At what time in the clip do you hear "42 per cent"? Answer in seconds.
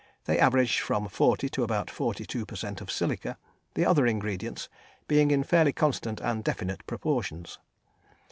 1.91-2.81